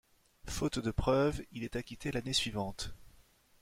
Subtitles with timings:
[0.47, 2.95] Faute de preuve, il est acquitté l'année suivante.